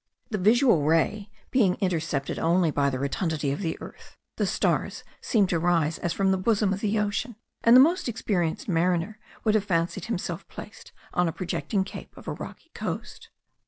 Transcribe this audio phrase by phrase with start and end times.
[0.31, 5.49] The visual ray being intercepted only by the rotundity of the earth, the stars seemed
[5.49, 9.53] to rise as from the bosom of the ocean, and the most experienced mariner would
[9.53, 13.29] have fancied himself placed on a projecting cape of a rocky coast.